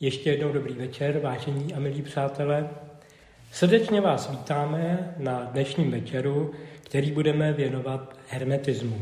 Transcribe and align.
Ještě 0.00 0.30
jednou 0.30 0.52
dobrý 0.52 0.74
večer, 0.74 1.18
vážení 1.18 1.74
a 1.74 1.80
milí 1.80 2.02
přátelé. 2.02 2.68
Srdečně 3.52 4.00
vás 4.00 4.30
vítáme 4.30 5.14
na 5.18 5.40
dnešním 5.52 5.90
večeru, 5.90 6.52
který 6.82 7.10
budeme 7.12 7.52
věnovat 7.52 8.16
hermetismu. 8.28 9.00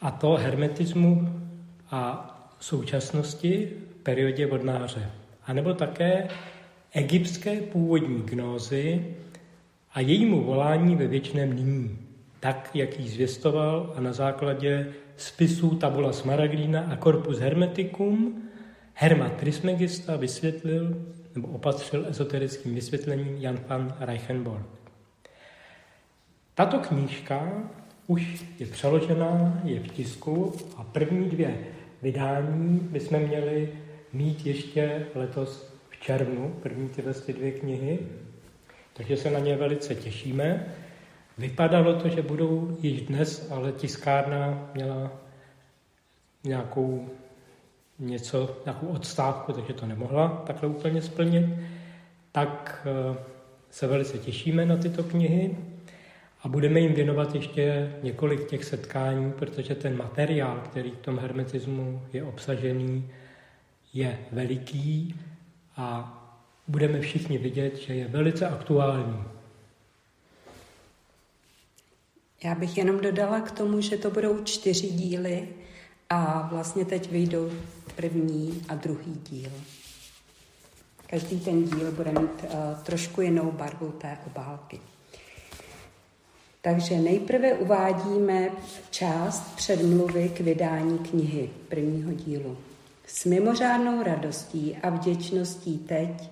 A 0.00 0.10
to 0.10 0.32
hermetismu 0.32 1.28
a 1.90 2.26
současnosti 2.60 3.70
v 3.90 4.02
periodě 4.02 4.46
vodnáře. 4.46 5.10
A 5.46 5.52
nebo 5.52 5.74
také 5.74 6.28
egyptské 6.92 7.60
původní 7.60 8.22
gnózy 8.22 9.06
a 9.94 10.00
jejímu 10.00 10.44
volání 10.44 10.96
ve 10.96 11.06
věčném 11.06 11.52
nyní, 11.52 11.98
tak, 12.40 12.70
jak 12.74 13.00
ji 13.00 13.08
zvěstoval 13.08 13.92
a 13.96 14.00
na 14.00 14.12
základě 14.12 14.92
spisů 15.16 15.74
Tabula 15.74 16.12
Smaragdina 16.12 16.80
a 16.80 16.96
Corpus 16.96 17.38
Hermeticum 17.38 18.42
Herma 19.02 19.28
Trismegista 19.28 20.16
vysvětlil 20.16 21.06
nebo 21.34 21.48
opatřil 21.48 22.06
ezoterickým 22.08 22.74
vysvětlením 22.74 23.36
Jan 23.36 23.58
van 23.68 23.96
Reichenborg. 24.00 24.66
Tato 26.54 26.78
knížka 26.78 27.52
už 28.06 28.44
je 28.58 28.66
přeložená, 28.66 29.60
je 29.64 29.80
v 29.80 29.88
tisku 29.88 30.52
a 30.76 30.84
první 30.84 31.30
dvě 31.30 31.58
vydání 32.02 32.78
bychom 32.78 33.18
měli 33.18 33.72
mít 34.12 34.46
ještě 34.46 35.06
letos 35.14 35.74
v 35.90 36.00
červnu, 36.00 36.56
první 36.62 36.88
tyhle 36.88 37.14
ty 37.14 37.32
dvě 37.32 37.52
knihy, 37.52 37.98
takže 38.92 39.16
se 39.16 39.30
na 39.30 39.38
ně 39.38 39.56
velice 39.56 39.94
těšíme. 39.94 40.74
Vypadalo 41.38 42.00
to, 42.00 42.08
že 42.08 42.22
budou 42.22 42.76
již 42.80 43.02
dnes, 43.02 43.50
ale 43.50 43.72
tiskárna 43.72 44.70
měla 44.74 45.12
nějakou 46.44 47.08
něco, 48.00 48.56
nějakou 48.64 48.86
odstávku, 48.86 49.52
takže 49.52 49.72
to 49.72 49.86
nemohla 49.86 50.42
takhle 50.46 50.68
úplně 50.68 51.02
splnit, 51.02 51.46
tak 52.32 52.86
eh, 52.86 53.18
se 53.70 53.86
velice 53.86 54.18
těšíme 54.18 54.66
na 54.66 54.76
tyto 54.76 55.02
knihy 55.02 55.56
a 56.42 56.48
budeme 56.48 56.80
jim 56.80 56.94
věnovat 56.94 57.34
ještě 57.34 57.92
několik 58.02 58.46
těch 58.50 58.64
setkání, 58.64 59.32
protože 59.32 59.74
ten 59.74 59.96
materiál, 59.96 60.60
který 60.64 60.90
v 60.90 60.98
tom 60.98 61.18
hermetismu 61.18 62.02
je 62.12 62.24
obsažený, 62.24 63.08
je 63.94 64.18
veliký 64.32 65.14
a 65.76 66.16
budeme 66.68 67.00
všichni 67.00 67.38
vidět, 67.38 67.76
že 67.76 67.94
je 67.94 68.08
velice 68.08 68.48
aktuální. 68.48 69.24
Já 72.44 72.54
bych 72.54 72.78
jenom 72.78 73.00
dodala 73.00 73.40
k 73.40 73.50
tomu, 73.50 73.80
že 73.80 73.96
to 73.96 74.10
budou 74.10 74.44
čtyři 74.44 74.86
díly 74.86 75.48
a 76.10 76.48
vlastně 76.52 76.84
teď 76.84 77.10
vyjdou 77.10 77.50
první 77.96 78.62
a 78.68 78.74
druhý 78.74 79.20
díl. 79.30 79.50
Každý 81.06 81.40
ten 81.40 81.64
díl 81.64 81.92
bude 81.92 82.10
mít 82.12 82.44
uh, 82.44 82.50
trošku 82.82 83.20
jinou 83.20 83.52
barvu 83.52 83.90
té 83.90 84.18
obálky. 84.26 84.80
Takže 86.62 86.98
nejprve 86.98 87.54
uvádíme 87.54 88.50
část 88.90 89.56
předmluvy 89.56 90.28
k 90.28 90.40
vydání 90.40 90.98
knihy 90.98 91.50
prvního 91.68 92.12
dílu. 92.12 92.58
S 93.06 93.24
mimořádnou 93.24 94.02
radostí 94.02 94.76
a 94.82 94.90
vděčností 94.90 95.78
teď, 95.78 96.30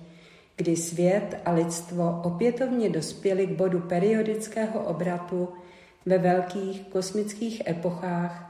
kdy 0.55 0.75
svět 0.75 1.41
a 1.45 1.51
lidstvo 1.51 2.21
opětovně 2.23 2.89
dospěli 2.89 3.47
k 3.47 3.51
bodu 3.51 3.79
periodického 3.79 4.83
obratu 4.83 5.49
ve 6.05 6.17
velkých 6.17 6.81
kosmických 6.81 7.67
epochách 7.67 8.48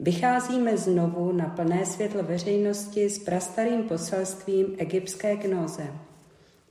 Vycházíme 0.00 0.76
znovu 0.76 1.32
na 1.32 1.46
plné 1.46 1.86
světlo 1.86 2.22
veřejnosti 2.22 3.10
s 3.10 3.18
prastarým 3.18 3.82
poselstvím 3.82 4.66
egyptské 4.78 5.36
gnoze. 5.36 5.86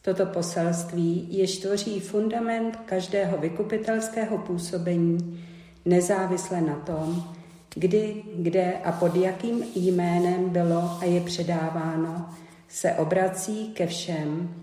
Toto 0.02 0.26
poselství 0.26 1.28
jež 1.30 1.58
tvoří 1.58 2.00
fundament 2.00 2.76
každého 2.86 3.38
vykupitelského 3.38 4.38
působení, 4.38 5.44
nezávisle 5.86 6.62
na 6.62 6.76
tom, 6.76 7.24
kdy, 7.76 8.24
kde 8.36 8.74
a 8.84 8.92
pod 8.92 9.16
jakým 9.16 9.64
jménem 9.76 10.50
bylo 10.50 10.98
a 11.02 11.06
je 11.06 11.22
předáváno, 11.22 12.30
se 12.70 12.92
obrací 12.94 13.68
ke 13.68 13.88
všem, 13.88 14.56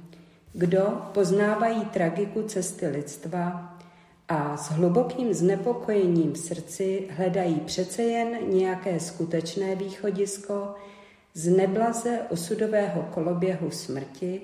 kdo 0.53 1.03
poznávají 1.15 1.85
tragiku 1.85 2.43
cesty 2.43 2.87
lidstva 2.87 3.74
a 4.29 4.57
s 4.57 4.71
hlubokým 4.71 5.35
znepokojením 5.35 6.33
v 6.33 6.39
srdci 6.39 7.09
hledají 7.11 7.61
přece 7.61 8.03
jen 8.03 8.39
nějaké 8.49 9.01
skutečné 9.01 9.77
východisko 9.77 10.75
z 11.35 11.49
neblaze 11.49 12.21
osudového 12.31 13.03
koloběhu 13.03 13.71
smrti, 13.71 14.41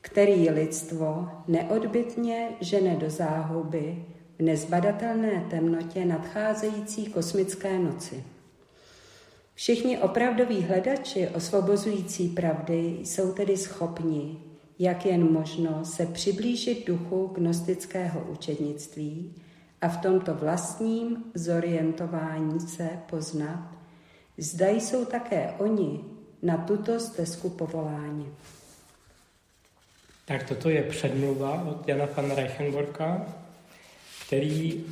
který 0.00 0.50
lidstvo 0.50 1.28
neodbitně 1.48 2.48
žene 2.60 2.96
do 2.96 3.10
záhuby 3.10 4.04
v 4.38 4.42
nezbadatelné 4.42 5.46
temnotě 5.50 6.04
nadcházející 6.04 7.06
kosmické 7.06 7.78
noci. 7.78 8.24
Všichni 9.54 9.98
opravdoví 9.98 10.62
hledači 10.62 11.28
osvobozující 11.28 12.28
pravdy 12.28 12.98
jsou 13.02 13.32
tedy 13.32 13.56
schopni 13.56 14.51
jak 14.78 15.06
jen 15.06 15.32
možno 15.32 15.84
se 15.84 16.06
přiblížit 16.06 16.86
duchu 16.86 17.26
gnostického 17.34 18.20
učednictví 18.20 19.34
a 19.80 19.88
v 19.88 19.96
tomto 19.96 20.34
vlastním 20.34 21.24
zorientování 21.34 22.60
se 22.60 22.88
poznat, 23.10 23.68
zda 24.38 24.68
jsou 24.68 25.04
také 25.04 25.54
oni 25.58 26.00
na 26.42 26.56
tuto 26.56 27.00
stezku 27.00 27.50
povoláni. 27.50 28.26
Tak 30.24 30.48
toto 30.48 30.70
je 30.70 30.82
předmluva 30.82 31.62
od 31.62 31.88
Jana 31.88 32.08
van 32.16 32.30
Reichenborka, 32.30 33.26
který 34.26 34.84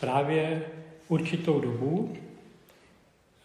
právě 0.00 0.62
určitou 1.08 1.60
dobu 1.60 2.16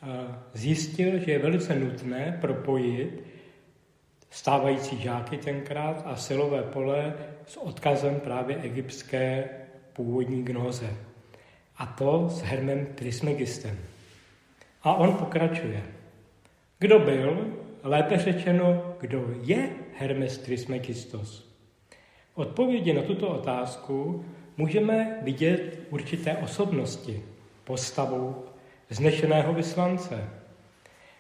eh, 0.04 0.08
zjistil, 0.54 1.20
že 1.20 1.32
je 1.32 1.40
velice 1.40 1.76
nutné 1.76 2.38
propojit 2.42 3.31
stávající 4.32 5.02
žáky 5.02 5.38
tenkrát 5.38 6.04
a 6.06 6.16
silové 6.16 6.64
pole 6.64 7.14
s 7.46 7.58
odkazem 7.58 8.20
právě 8.20 8.58
egyptské 8.58 9.50
původní 9.94 10.44
gnoze. 10.44 10.90
A 11.78 11.86
to 11.86 12.30
s 12.30 12.42
Hermem 12.42 12.86
Trismegistem. 12.86 13.80
A 14.84 14.94
on 14.94 15.14
pokračuje. 15.14 15.84
Kdo 16.80 17.00
byl, 17.00 17.48
lépe 17.84 18.18
řečeno, 18.18 18.96
kdo 19.00 19.34
je 19.44 19.70
Hermes 19.98 20.38
Trismegistos? 20.38 21.52
Odpovědi 22.36 22.94
na 22.94 23.02
tuto 23.02 23.30
otázku 23.30 24.26
můžeme 24.58 25.20
vidět 25.22 25.80
určité 25.90 26.38
osobnosti, 26.38 27.24
postavou 27.64 28.46
znešeného 28.90 29.54
vyslance. 29.54 30.30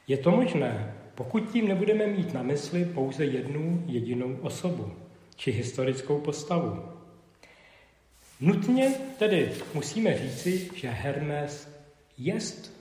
Je 0.08 0.18
to 0.18 0.32
možné, 0.32 0.94
pokud 1.22 1.52
tím 1.52 1.68
nebudeme 1.68 2.08
mít 2.08 2.34
na 2.34 2.44
mysli 2.44 2.86
pouze 2.86 3.26
jednu 3.26 3.84
jedinou 3.88 4.38
osobu 4.42 4.92
či 5.36 5.52
historickou 5.52 6.20
postavu. 6.20 6.84
Nutně 8.40 8.90
tedy 9.20 9.52
musíme 9.74 10.18
říci, 10.18 10.70
že 10.76 10.90
Hermes 10.90 11.70
jest, 12.18 12.74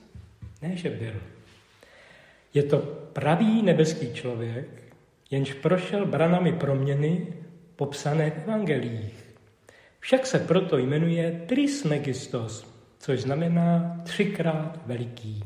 ne 0.61 0.75
že 0.75 0.89
byl. 0.89 1.13
Je 2.53 2.63
to 2.63 2.77
pravý 3.13 3.61
nebeský 3.61 4.13
člověk, 4.13 4.93
jenž 5.31 5.53
prošel 5.53 6.05
branami 6.05 6.53
proměny 6.53 7.27
popsané 7.75 8.31
v 8.31 8.37
evangelích. 8.37 9.35
Však 9.99 10.25
se 10.25 10.39
proto 10.39 10.77
jmenuje 10.77 11.41
Trismegistos, 11.45 12.67
což 12.99 13.21
znamená 13.21 14.01
třikrát 14.03 14.79
veliký, 14.85 15.43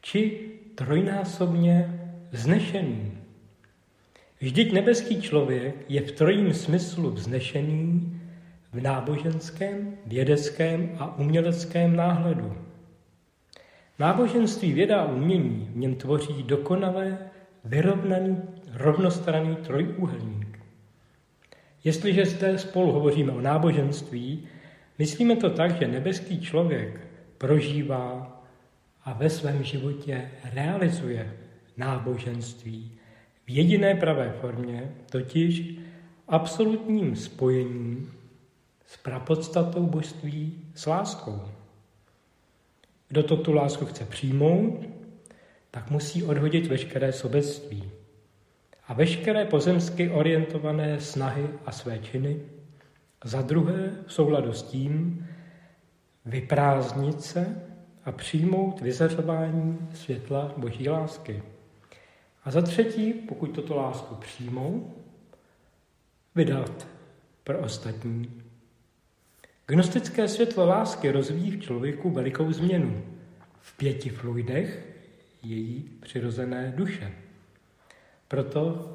či 0.00 0.50
trojnásobně 0.74 2.05
vznešený. 2.30 3.12
Vždyť 4.40 4.72
nebeský 4.72 5.22
člověk 5.22 5.74
je 5.88 6.00
v 6.00 6.12
trojím 6.12 6.54
smyslu 6.54 7.10
vznešený 7.10 8.12
v 8.72 8.80
náboženském, 8.80 9.96
vědeckém 10.06 10.90
a 10.98 11.18
uměleckém 11.18 11.96
náhledu. 11.96 12.56
Náboženství, 13.98 14.72
věda 14.72 15.00
a 15.00 15.12
umění 15.12 15.68
v 15.72 15.76
něm 15.76 15.94
tvoří 15.94 16.42
dokonale 16.42 17.18
vyrovnaný, 17.64 18.42
rovnostranný 18.72 19.56
trojúhelník. 19.56 20.58
Jestliže 21.84 22.26
zde 22.26 22.58
spolu 22.58 22.92
hovoříme 22.92 23.32
o 23.32 23.40
náboženství, 23.40 24.48
myslíme 24.98 25.36
to 25.36 25.50
tak, 25.50 25.78
že 25.78 25.88
nebeský 25.88 26.40
člověk 26.40 27.00
prožívá 27.38 28.40
a 29.04 29.12
ve 29.12 29.30
svém 29.30 29.64
životě 29.64 30.30
realizuje 30.54 31.36
náboženství 31.76 32.92
v 33.44 33.50
jediné 33.50 33.94
pravé 33.94 34.34
formě, 34.40 34.94
totiž 35.10 35.78
absolutním 36.28 37.16
spojením 37.16 38.12
s 38.86 38.96
prapodstatou 38.96 39.86
božství 39.86 40.64
s 40.74 40.86
láskou. 40.86 41.42
Kdo 43.08 43.22
to 43.22 43.36
tu 43.36 43.52
lásku 43.52 43.86
chce 43.86 44.04
přijmout, 44.04 44.86
tak 45.70 45.90
musí 45.90 46.22
odhodit 46.22 46.66
veškeré 46.66 47.12
sobectví. 47.12 47.90
a 48.88 48.92
veškeré 48.94 49.44
pozemsky 49.44 50.10
orientované 50.10 51.00
snahy 51.00 51.48
a 51.66 51.72
své 51.72 51.98
činy. 51.98 52.40
Za 53.24 53.42
druhé, 53.42 53.90
v 54.06 54.12
souladu 54.12 54.52
s 54.52 54.62
tím, 54.62 55.26
vyprázdnit 56.24 57.22
se 57.22 57.62
a 58.04 58.12
přijmout 58.12 58.80
vyzařování 58.80 59.78
světla 59.94 60.54
boží 60.56 60.88
lásky. 60.88 61.42
A 62.46 62.50
za 62.50 62.62
třetí, 62.62 63.12
pokud 63.12 63.46
toto 63.46 63.76
lásku 63.76 64.14
přijmou, 64.14 64.94
vydat 66.34 66.86
pro 67.44 67.58
ostatní. 67.58 68.42
Gnostické 69.66 70.28
světlo 70.28 70.66
lásky 70.66 71.10
rozvíjí 71.10 71.50
v 71.50 71.62
člověku 71.62 72.10
velikou 72.10 72.52
změnu 72.52 73.04
v 73.60 73.76
pěti 73.76 74.10
fluidech 74.10 74.86
její 75.42 75.90
přirozené 76.00 76.72
duše. 76.76 77.12
Proto 78.28 78.92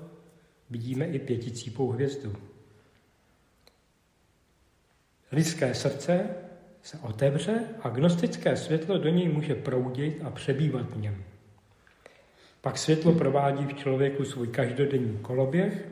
vidíme 0.69 1.05
i 1.05 1.19
pěticípou 1.19 1.91
hvězdu. 1.91 2.35
Lidské 5.31 5.73
srdce 5.73 6.29
se 6.83 6.97
otevře 6.97 7.63
a 7.81 7.89
gnostické 7.89 8.57
světlo 8.57 8.97
do 8.97 9.09
něj 9.09 9.29
může 9.29 9.55
proudit 9.55 10.21
a 10.23 10.29
přebývat 10.29 10.91
v 10.91 10.97
něm. 11.01 11.30
Pak 12.61 12.77
světlo 12.77 13.13
provádí 13.13 13.65
v 13.65 13.73
člověku 13.73 14.25
svůj 14.25 14.47
každodenní 14.47 15.17
koloběh 15.17 15.91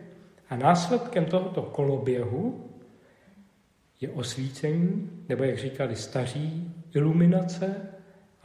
a 0.50 0.56
následkem 0.56 1.25
tohoto 1.25 1.62
koloběhu 1.62 2.69
je 4.01 4.10
osvícení, 4.10 5.10
nebo 5.30 5.44
jak 5.44 5.57
říkali 5.57 5.95
staří, 5.95 6.75
iluminace, 6.94 7.75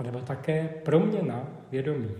nebo 0.02 0.20
také 0.20 0.68
proměna 0.84 1.48
vědomí. 1.70 2.10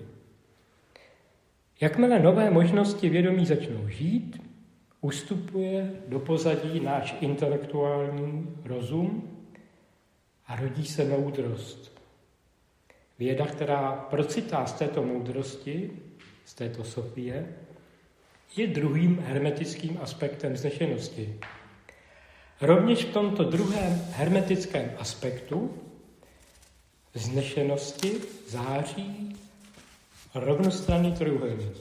Jakmile 1.80 2.20
nové 2.20 2.50
možnosti 2.50 3.08
vědomí 3.08 3.46
začnou 3.46 3.88
žít, 3.88 4.42
ustupuje 5.00 5.92
do 6.08 6.20
pozadí 6.20 6.80
náš 6.80 7.16
intelektuální 7.20 8.56
rozum 8.64 9.38
a 10.46 10.56
rodí 10.56 10.86
se 10.86 11.04
moudrost. 11.04 11.93
Věda, 13.24 13.46
která 13.46 13.92
procitá 13.92 14.66
z 14.66 14.72
této 14.72 15.02
moudrosti, 15.02 15.90
z 16.44 16.54
této 16.54 16.84
Sofie, 16.84 17.46
je 18.56 18.66
druhým 18.66 19.18
hermetickým 19.26 19.98
aspektem 20.02 20.56
znešenosti. 20.56 21.40
Rovněž 22.60 23.04
v 23.04 23.12
tomto 23.12 23.44
druhém 23.44 24.04
hermetickém 24.10 24.92
aspektu 24.98 25.74
znešenosti 27.14 28.12
září 28.48 29.36
rovnostranný 30.34 31.12
trojuhelník. 31.12 31.76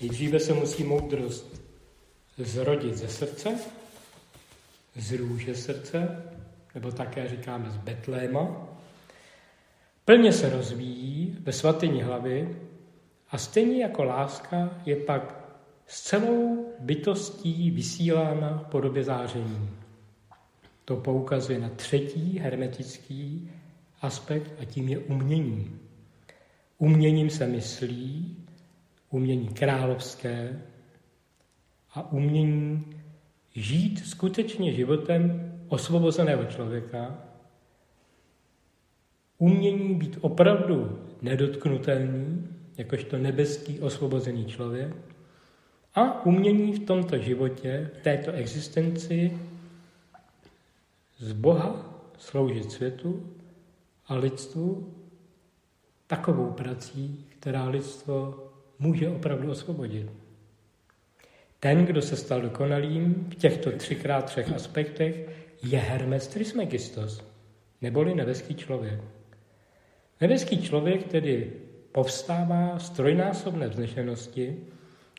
Nejdříve 0.00 0.40
se 0.40 0.52
musí 0.52 0.84
moudrost 0.84 1.62
zrodit 2.38 2.96
ze 2.96 3.08
srdce, 3.08 3.58
z 4.96 5.12
růže 5.12 5.54
srdce, 5.54 6.22
nebo 6.74 6.92
také 6.92 7.28
říkáme 7.28 7.70
z 7.70 7.76
Betléma, 7.76 8.73
plně 10.04 10.32
se 10.32 10.50
rozvíjí 10.50 11.36
ve 11.40 11.52
svatyni 11.52 12.02
hlavy 12.02 12.56
a 13.30 13.38
stejně 13.38 13.82
jako 13.82 14.04
láska 14.04 14.70
je 14.86 14.96
pak 14.96 15.44
s 15.86 16.02
celou 16.02 16.66
bytostí 16.80 17.70
vysílána 17.70 18.58
v 18.58 18.70
podobě 18.70 19.04
záření. 19.04 19.70
To 20.84 20.96
poukazuje 20.96 21.58
na 21.58 21.68
třetí 21.68 22.38
hermetický 22.38 23.50
aspekt 24.00 24.52
a 24.60 24.64
tím 24.64 24.88
je 24.88 24.98
umění. 24.98 25.80
Uměním 26.78 27.30
se 27.30 27.46
myslí, 27.46 28.36
umění 29.10 29.48
královské 29.48 30.62
a 31.94 32.12
umění 32.12 32.84
žít 33.54 34.06
skutečně 34.06 34.72
životem 34.72 35.52
osvobozeného 35.68 36.44
člověka, 36.44 37.18
umění 39.38 39.94
být 39.94 40.18
opravdu 40.20 40.98
nedotknutelný, 41.22 42.48
jakožto 42.78 43.18
nebeský 43.18 43.80
osvobozený 43.80 44.46
člověk, 44.46 44.94
a 45.94 46.26
umění 46.26 46.72
v 46.72 46.86
tomto 46.86 47.18
životě, 47.18 47.90
v 47.94 48.02
této 48.02 48.32
existenci 48.32 49.38
z 51.18 51.32
Boha 51.32 52.00
sloužit 52.18 52.72
světu 52.72 53.32
a 54.06 54.14
lidstvu 54.14 54.94
takovou 56.06 56.50
prací, 56.50 57.24
která 57.28 57.68
lidstvo 57.68 58.44
může 58.78 59.08
opravdu 59.08 59.50
osvobodit. 59.50 60.10
Ten, 61.60 61.86
kdo 61.86 62.02
se 62.02 62.16
stal 62.16 62.42
dokonalým 62.42 63.14
v 63.30 63.34
těchto 63.34 63.72
třikrát 63.72 64.24
třech 64.24 64.52
aspektech, 64.52 65.28
je 65.62 65.78
Hermes 65.78 66.28
Trismegistos, 66.28 67.24
neboli 67.80 68.14
nebeský 68.14 68.54
člověk. 68.54 69.00
Nebeský 70.24 70.62
člověk 70.62 71.06
tedy 71.06 71.52
povstává 71.92 72.78
z 72.78 72.90
trojnásobné 72.90 73.68
vznešenosti, 73.68 74.56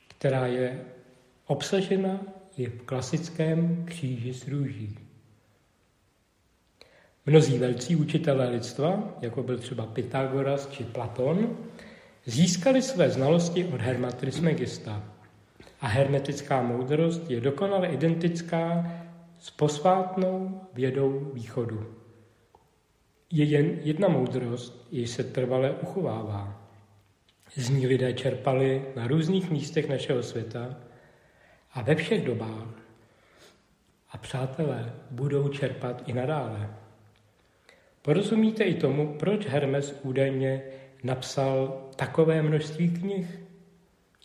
která 0.08 0.48
je 0.48 0.82
obsažena 1.48 2.20
i 2.58 2.66
v 2.66 2.82
klasickém 2.82 3.86
kříži 3.86 4.34
s 4.34 4.48
růží. 4.48 4.98
Mnozí 7.26 7.58
velcí 7.60 7.96
učitelé 7.96 8.50
lidstva, 8.50 9.18
jako 9.22 9.44
byl 9.44 9.58
třeba 9.58 9.86
Pythagoras 9.86 10.70
či 10.70 10.84
Platon, 10.84 11.58
získali 12.26 12.82
své 12.82 13.10
znalosti 13.10 13.66
od 13.66 13.82
Herma 13.82 14.12
Trismegista. 14.12 15.04
A 15.82 15.88
hermetická 15.88 16.62
moudrost 16.62 17.30
je 17.30 17.42
dokonale 17.42 17.88
identická 17.88 18.92
s 19.40 19.52
posvátnou 19.52 20.62
vědou 20.74 21.32
východu. 21.34 22.05
Je 23.32 23.46
jen 23.46 23.80
jedna 23.82 24.08
moudrost, 24.08 24.88
jež 24.92 25.10
se 25.10 25.24
trvale 25.24 25.72
uchovává. 25.72 26.70
Z 27.56 27.70
ní 27.70 27.88
lidé 27.88 28.14
čerpali 28.14 28.86
na 28.96 29.08
různých 29.08 29.52
místech 29.52 29.90
našeho 29.90 30.24
světa 30.24 30.78
a 31.74 31.82
ve 31.82 31.96
všech 31.96 32.26
dobách. 32.26 32.68
A 34.12 34.18
přátelé 34.18 34.94
budou 35.12 35.50
čerpat 35.50 36.04
i 36.06 36.14
nadále. 36.14 36.76
Porozumíte 38.02 38.64
i 38.64 38.74
tomu, 38.74 39.18
proč 39.20 39.46
Hermes 39.46 40.00
údajně 40.04 40.62
napsal 41.04 41.90
takové 41.96 42.42
množství 42.42 42.90
knih? 42.90 43.40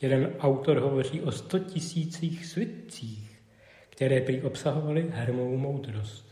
Jeden 0.00 0.35
autor 0.38 0.79
hovoří 0.79 1.20
o 1.20 1.32
sto 1.32 1.58
tisících 1.58 2.47
svitcích, 2.47 3.42
které 3.90 4.21
prý 4.21 4.42
obsahovaly 4.42 5.07
Hermovou 5.11 5.57
moudrost. 5.57 6.29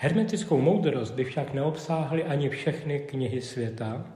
Hermetickou 0.00 0.60
moudrost 0.60 1.14
by 1.14 1.24
však 1.24 1.54
neobsáhly 1.54 2.24
ani 2.24 2.48
všechny 2.48 3.00
knihy 3.00 3.42
světa, 3.42 4.06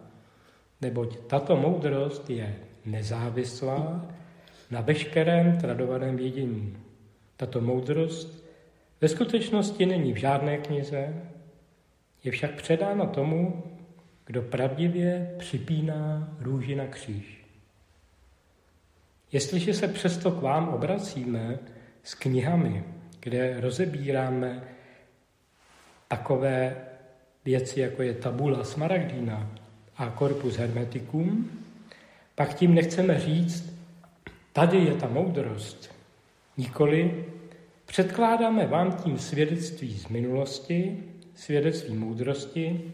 neboť 0.81 1.19
tato 1.27 1.57
moudrost 1.57 2.31
je 2.31 2.57
nezávislá 2.85 4.07
na 4.71 4.81
veškerém 4.81 5.59
tradovaném 5.59 6.17
vědění. 6.17 6.77
Tato 7.37 7.61
moudrost 7.61 8.45
ve 9.01 9.09
skutečnosti 9.09 9.87
není 9.87 10.13
v 10.13 10.17
žádné 10.17 10.59
knize, 10.59 11.15
je 12.25 12.33
však 12.33 12.55
předána 12.55 13.07
tomu, 13.07 13.63
kdo 14.27 14.43
pravdivě 14.43 15.35
připíná 15.39 16.35
růži 16.41 16.75
na 16.75 16.87
kříž. 16.87 17.45
Jestliže 19.33 19.75
se 19.75 19.89
přesto 19.89 20.31
k 20.31 20.43
vám 20.43 20.69
obracíme 20.69 21.59
s 22.03 22.15
knihami, 22.15 22.85
kde 23.21 23.61
rozebíráme 23.61 24.63
takové 26.13 26.77
věci, 27.45 27.81
jako 27.81 28.03
je 28.03 28.15
tabula 28.15 28.65
smaragdína 28.65 29.51
a 29.97 30.11
corpus 30.19 30.57
hermeticum, 30.57 31.51
pak 32.35 32.55
tím 32.55 32.75
nechceme 32.75 33.21
říct, 33.21 33.73
tady 34.53 34.79
je 34.79 34.95
ta 34.95 35.09
moudrost. 35.09 35.95
Nikoli 36.57 37.25
předkládáme 37.87 38.67
vám 38.67 38.93
tím 38.93 39.19
svědectví 39.19 39.99
z 39.99 40.09
minulosti, 40.09 41.03
svědectví 41.35 41.95
moudrosti, 41.95 42.93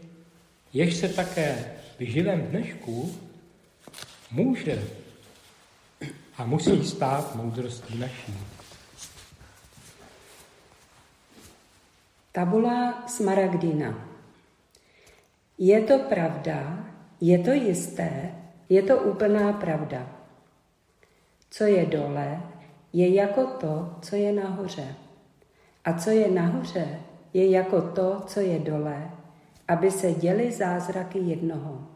jež 0.73 0.95
se 0.95 1.09
také 1.09 1.65
v 1.99 2.03
živém 2.11 2.41
dnešku 2.41 3.15
může 4.31 4.83
a 6.37 6.45
musí 6.45 6.83
stát 6.87 7.35
moudrostí 7.35 7.99
naší. 7.99 8.33
Tabula 12.31 13.07
Smaragdina. 13.07 14.07
Je 15.57 15.81
to 15.81 15.99
pravda, 15.99 16.85
je 17.21 17.39
to 17.39 17.51
jisté, 17.51 18.31
je 18.69 18.81
to 18.81 18.97
úplná 18.97 19.53
pravda. 19.53 20.09
Co 21.49 21.63
je 21.63 21.85
dole, 21.85 22.41
je 22.93 23.13
jako 23.13 23.45
to, 23.45 23.95
co 24.01 24.15
je 24.15 24.31
nahoře. 24.33 24.95
A 25.85 25.93
co 25.93 26.09
je 26.09 26.31
nahoře, 26.31 26.99
je 27.33 27.49
jako 27.49 27.81
to, 27.81 28.21
co 28.27 28.39
je 28.39 28.59
dole, 28.59 29.11
aby 29.67 29.91
se 29.91 30.13
děly 30.13 30.51
zázraky 30.51 31.19
jednoho. 31.19 31.87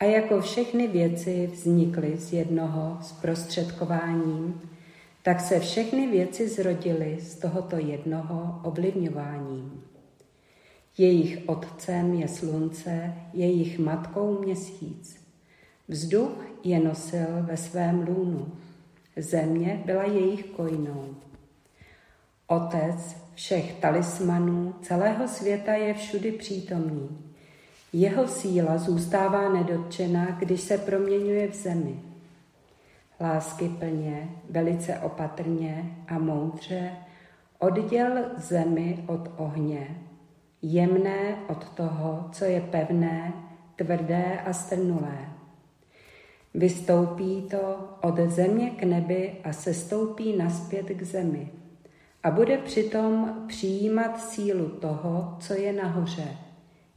A 0.00 0.04
jako 0.04 0.40
všechny 0.40 0.88
věci 0.88 1.46
vznikly 1.52 2.16
z 2.16 2.32
jednoho 2.32 2.98
zprostředkováním, 3.02 4.60
tak 5.22 5.40
se 5.40 5.60
všechny 5.60 6.06
věci 6.06 6.48
zrodily 6.48 7.16
z 7.20 7.38
tohoto 7.38 7.76
jednoho 7.76 8.60
ovlivňováním. 8.64 9.82
Jejich 10.98 11.48
otcem 11.48 12.14
je 12.14 12.28
slunce, 12.28 13.14
jejich 13.32 13.78
matkou 13.78 14.38
měsíc. 14.38 15.16
Vzduch 15.88 16.46
je 16.64 16.80
nosil 16.80 17.26
ve 17.40 17.56
svém 17.56 18.06
lůnu, 18.08 18.52
země 19.16 19.82
byla 19.86 20.04
jejich 20.04 20.44
kojnou. 20.44 21.14
Otec 22.46 23.16
všech 23.34 23.72
talismanů 23.72 24.74
celého 24.82 25.28
světa 25.28 25.72
je 25.72 25.94
všudy 25.94 26.32
přítomný. 26.32 27.08
Jeho 27.92 28.28
síla 28.28 28.78
zůstává 28.78 29.52
nedotčená, 29.52 30.26
když 30.30 30.60
se 30.60 30.78
proměňuje 30.78 31.48
v 31.48 31.54
zemi. 31.54 32.11
Lásky 33.22 33.68
plně, 33.68 34.28
velice 34.50 34.98
opatrně 34.98 35.96
a 36.08 36.18
moudře 36.18 36.90
odděl 37.58 38.24
zemi 38.36 39.04
od 39.06 39.28
ohně, 39.36 39.96
jemné 40.62 41.36
od 41.48 41.68
toho, 41.68 42.28
co 42.32 42.44
je 42.44 42.60
pevné, 42.60 43.32
tvrdé 43.76 44.40
a 44.46 44.52
strnulé. 44.52 45.18
Vystoupí 46.54 47.42
to 47.42 47.88
od 48.00 48.18
země 48.30 48.70
k 48.70 48.82
nebi 48.82 49.32
a 49.44 49.52
se 49.52 49.74
stoupí 49.74 50.36
naspět 50.36 50.86
k 50.86 51.02
zemi 51.02 51.50
a 52.22 52.30
bude 52.30 52.58
přitom 52.58 53.44
přijímat 53.48 54.20
sílu 54.20 54.68
toho, 54.68 55.36
co 55.40 55.54
je 55.54 55.72
nahoře, 55.72 56.36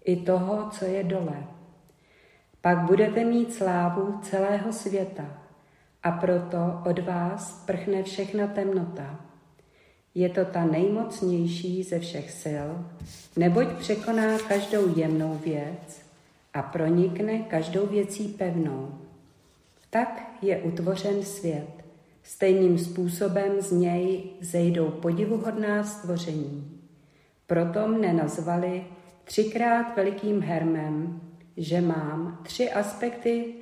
i 0.05 0.15
toho, 0.15 0.69
co 0.69 0.85
je 0.85 1.03
dole. 1.03 1.47
Pak 2.61 2.77
budete 2.77 3.25
mít 3.25 3.53
slávu 3.53 4.19
celého 4.21 4.73
světa 4.73 5.44
a 6.05 6.11
proto 6.11 6.81
od 6.85 6.99
vás 6.99 7.63
prchne 7.65 8.03
všechna 8.03 8.47
temnota. 8.47 9.19
Je 10.15 10.29
to 10.29 10.45
ta 10.45 10.65
nejmocnější 10.65 11.83
ze 11.83 11.99
všech 11.99 12.31
sil, 12.41 12.67
neboť 13.37 13.67
překoná 13.67 14.39
každou 14.39 14.97
jemnou 14.97 15.39
věc 15.45 16.01
a 16.53 16.61
pronikne 16.61 17.39
každou 17.39 17.87
věcí 17.87 18.27
pevnou. 18.27 18.89
Tak 19.89 20.37
je 20.41 20.57
utvořen 20.57 21.23
svět. 21.23 21.85
Stejným 22.23 22.77
způsobem 22.77 23.61
z 23.61 23.71
něj 23.71 24.23
zejdou 24.41 24.89
podivuhodná 24.89 25.83
stvoření. 25.83 26.81
Proto 27.47 27.87
mne 27.87 28.13
nazvali 28.13 28.83
třikrát 29.23 29.95
velikým 29.95 30.41
hermem, 30.41 31.21
že 31.57 31.81
mám 31.81 32.39
tři 32.43 32.71
aspekty 32.71 33.53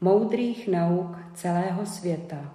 moudrých 0.00 0.68
nauk 0.68 1.16
celého 1.34 1.86
světa. 1.86 2.54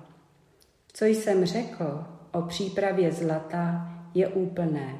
Co 0.93 1.05
jsem 1.05 1.45
řekl 1.45 2.05
o 2.31 2.41
přípravě 2.41 3.11
zlata, 3.11 3.89
je 4.13 4.27
úplné. 4.27 4.95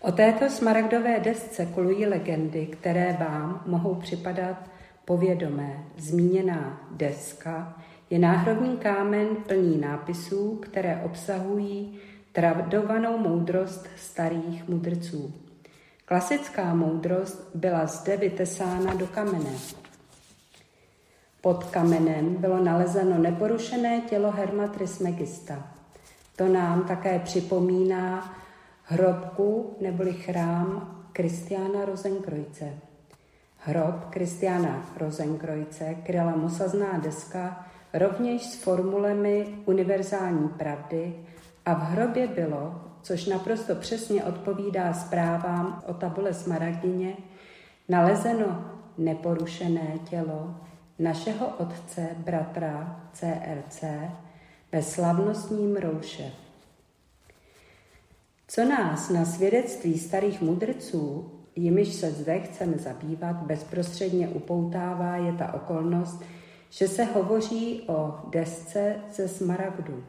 O 0.00 0.12
této 0.12 0.50
smaragdové 0.50 1.20
desce 1.20 1.66
kolují 1.66 2.06
legendy, 2.06 2.66
které 2.66 3.16
vám 3.20 3.62
mohou 3.66 3.94
připadat 3.94 4.70
povědomé. 5.04 5.84
Zmíněná 5.96 6.88
deska 6.90 7.82
je 8.10 8.18
náhrobní 8.18 8.76
kámen 8.76 9.28
plný 9.46 9.78
nápisů, 9.78 10.56
které 10.62 11.02
obsahují 11.04 11.98
tradovanou 12.32 13.18
moudrost 13.18 13.88
starých 13.96 14.68
mudrců. 14.68 15.34
Klasická 16.04 16.74
moudrost 16.74 17.50
byla 17.54 17.86
zde 17.86 18.16
vytesána 18.16 18.94
do 18.94 19.06
kamene. 19.06 19.79
Pod 21.40 21.64
kamenem 21.64 22.34
bylo 22.34 22.64
nalezeno 22.64 23.18
neporušené 23.18 24.00
tělo 24.00 24.30
Herma 24.30 24.68
Trismegista. 24.68 25.66
To 26.36 26.48
nám 26.48 26.84
také 26.84 27.18
připomíná 27.18 28.34
hrobku 28.84 29.76
neboli 29.80 30.12
chrám 30.12 30.96
Kristiána 31.12 31.84
Rozenkrojce. 31.84 32.64
Hrob 33.56 34.04
Kristiana 34.10 34.86
Rozenkrojce 34.96 35.94
kryla 35.94 36.36
mosazná 36.36 36.98
deska 36.98 37.66
rovněž 37.92 38.42
s 38.42 38.62
formulemi 38.62 39.46
univerzální 39.66 40.48
pravdy 40.48 41.14
a 41.66 41.74
v 41.74 41.82
hrobě 41.82 42.26
bylo, 42.26 42.80
což 43.02 43.26
naprosto 43.26 43.74
přesně 43.74 44.24
odpovídá 44.24 44.92
zprávám 44.92 45.82
o 45.86 45.94
tabule 45.94 46.34
Smaragdině, 46.34 47.16
nalezeno 47.88 48.64
neporušené 48.98 49.98
tělo 50.10 50.54
našeho 51.00 51.46
otce, 51.58 52.08
bratra 52.16 53.00
CRC 53.12 53.84
ve 54.72 54.82
slavnostním 54.82 55.76
rouše. 55.76 56.32
Co 58.48 58.64
nás 58.64 59.10
na 59.10 59.24
svědectví 59.24 59.98
starých 59.98 60.40
mudrců 60.40 61.30
jimiž 61.56 61.94
se 61.94 62.10
zde 62.10 62.40
chceme 62.40 62.78
zabývat, 62.78 63.36
bezprostředně 63.36 64.28
upoutává, 64.28 65.16
je 65.16 65.32
ta 65.32 65.54
okolnost, 65.54 66.22
že 66.70 66.88
se 66.88 67.04
hovoří 67.04 67.82
o 67.86 68.14
desce 68.30 68.96
ze 69.12 69.28
smaragdu. 69.28 70.04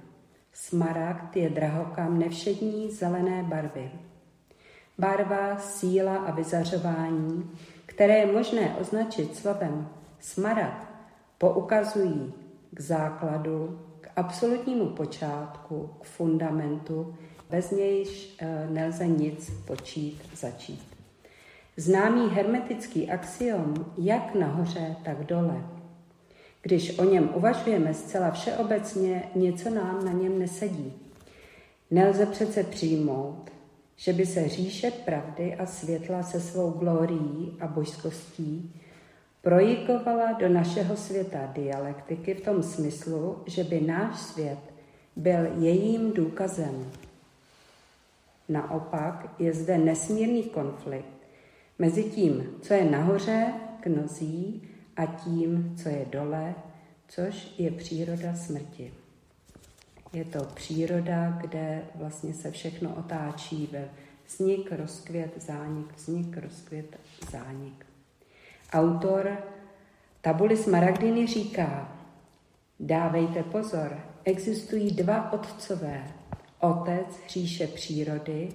Smaragd 0.54 1.38
je 1.38 1.50
drahokam 1.50 2.20
nevšední 2.20 2.92
zelené 2.92 3.44
barvy. 3.44 3.92
Barva, 4.98 5.58
síla 5.58 6.18
a 6.18 6.32
vyzařování, 6.32 7.52
které 7.86 8.18
je 8.18 8.32
možné 8.32 8.76
označit 8.80 9.36
slovem 9.36 9.88
smaragd, 10.22 10.88
poukazují 11.38 12.34
k 12.72 12.82
základu, 12.82 13.80
k 14.02 14.10
absolutnímu 14.16 14.86
počátku, 14.86 15.90
k 16.02 16.06
fundamentu, 16.06 17.16
bez 17.50 17.72
nějž 17.72 18.36
eh, 18.40 18.68
nelze 18.70 19.08
nic 19.08 19.52
počít, 19.66 20.22
začít. 20.36 20.92
Známý 21.78 22.30
hermetický 22.30 23.10
axiom 23.10 23.74
jak 23.98 24.36
nahoře, 24.36 24.96
tak 25.04 25.26
dole. 25.26 25.64
Když 26.62 27.00
o 27.00 27.04
něm 27.04 27.30
uvažujeme 27.34 27.94
zcela 27.94 28.32
všeobecně, 28.32 29.24
něco 29.36 29.70
nám 29.70 30.06
na 30.06 30.12
něm 30.12 30.40
nesedí. 30.40 30.94
Nelze 31.92 32.26
přece 32.26 32.64
přijmout, 32.64 33.52
že 33.96 34.14
by 34.14 34.26
se 34.26 34.48
říše 34.48 34.92
pravdy 34.92 35.56
a 35.56 35.66
světla 35.66 36.24
se 36.24 36.40
svou 36.40 36.72
glórií 36.72 37.58
a 37.60 37.68
božskostí 37.68 38.81
projikovala 39.42 40.32
do 40.32 40.50
našeho 40.50 40.98
světa 40.98 41.52
dialektiky 41.54 42.34
v 42.34 42.42
tom 42.42 42.64
smyslu, 42.64 43.44
že 43.46 43.64
by 43.64 43.82
náš 43.82 44.20
svět 44.20 44.60
byl 45.16 45.46
jejím 45.60 46.14
důkazem. 46.14 46.92
Naopak 48.50 49.36
je 49.40 49.54
zde 49.54 49.78
nesmírný 49.78 50.44
konflikt 50.44 51.22
mezi 51.80 52.04
tím, 52.04 52.56
co 52.62 52.74
je 52.74 52.92
nahoře 52.92 53.54
k 53.80 53.88
nozí 53.88 54.70
a 54.96 55.06
tím, 55.06 55.76
co 55.84 55.90
je 55.90 56.06
dole, 56.12 56.56
což 57.08 57.54
je 57.58 57.72
příroda 57.72 58.36
smrti. 58.36 58.94
Je 60.14 60.26
to 60.26 60.44
příroda, 60.44 61.38
kde 61.42 61.82
vlastně 61.96 62.34
se 62.34 62.52
všechno 62.52 62.96
otáčí 62.96 63.70
ve 63.72 63.90
vznik, 64.28 64.72
rozkvět, 64.72 65.34
zánik, 65.38 65.94
vznik, 65.98 66.38
rozkvět, 66.38 67.00
zánik. 67.32 67.91
Autor 68.74 69.38
Tabuly 70.22 70.58
Smaragdiny 70.58 71.28
říká, 71.28 71.98
dávejte 72.80 73.44
pozor, 73.44 74.00
existují 74.24 74.92
dva 74.92 75.34
otcové, 75.34 76.08
otec 76.60 77.20
říše 77.28 77.68
přírody 77.68 78.50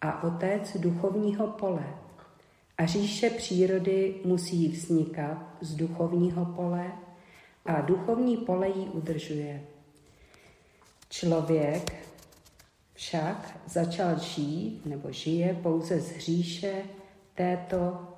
a 0.00 0.22
otec 0.22 0.76
duchovního 0.76 1.46
pole. 1.46 1.84
A 2.78 2.86
říše 2.86 3.30
přírody 3.30 4.14
musí 4.24 4.68
vznikat 4.68 5.38
z 5.60 5.74
duchovního 5.74 6.44
pole 6.44 6.92
a 7.66 7.80
duchovní 7.80 8.36
pole 8.36 8.68
ji 8.68 8.88
udržuje. 8.88 9.62
Člověk 11.08 12.06
však 12.94 13.58
začal 13.66 14.18
žít 14.18 14.86
nebo 14.86 15.12
žije 15.12 15.58
pouze 15.62 16.00
z 16.00 16.18
říše 16.18 16.82
této 17.34 18.08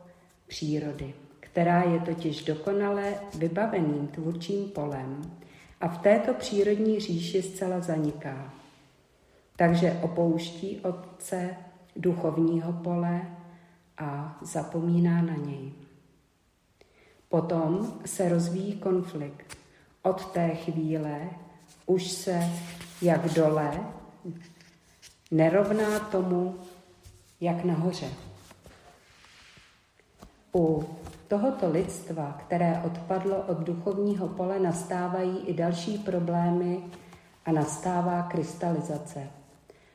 přírody, 0.46 1.14
která 1.54 1.82
je 1.82 2.00
totiž 2.00 2.44
dokonale 2.44 3.14
vybaveným 3.34 4.06
tvůrčím 4.06 4.68
polem 4.68 5.38
a 5.80 5.88
v 5.88 6.02
této 6.02 6.34
přírodní 6.34 7.00
říši 7.00 7.42
zcela 7.42 7.80
zaniká. 7.80 8.52
Takže 9.56 9.98
opouští 10.02 10.80
otce 10.80 11.56
duchovního 11.96 12.72
pole 12.72 13.20
a 13.98 14.38
zapomíná 14.42 15.22
na 15.22 15.34
něj. 15.34 15.72
Potom 17.28 17.98
se 18.04 18.28
rozvíjí 18.28 18.72
konflikt. 18.72 19.56
Od 20.02 20.32
té 20.32 20.48
chvíle 20.54 21.30
už 21.86 22.10
se 22.10 22.40
jak 23.02 23.32
dole 23.34 23.80
nerovná 25.30 25.98
tomu, 25.98 26.58
jak 27.40 27.64
nahoře. 27.64 28.08
U 30.54 30.88
tohoto 31.28 31.70
lidstva, 31.70 32.38
které 32.46 32.82
odpadlo 32.84 33.36
od 33.36 33.58
duchovního 33.58 34.28
pole, 34.28 34.58
nastávají 34.58 35.38
i 35.38 35.54
další 35.54 35.98
problémy 35.98 36.82
a 37.44 37.52
nastává 37.52 38.22
krystalizace. 38.22 39.26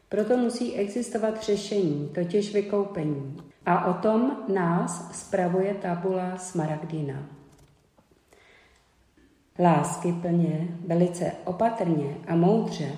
Proto 0.09 0.37
musí 0.37 0.75
existovat 0.75 1.43
řešení, 1.43 2.09
totiž 2.15 2.53
vykoupení. 2.53 3.37
A 3.65 3.85
o 3.85 3.93
tom 3.93 4.37
nás 4.53 5.19
spravuje 5.19 5.73
tabula 5.73 6.37
Smaragdina. 6.37 7.23
Lásky 9.59 10.11
plně, 10.11 10.67
velice 10.87 11.31
opatrně 11.45 12.17
a 12.27 12.35
moudře 12.35 12.91